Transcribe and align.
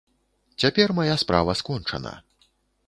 Цяпер 0.63 0.95
мая 1.01 1.15
справа 1.25 1.57
скончана. 1.61 2.17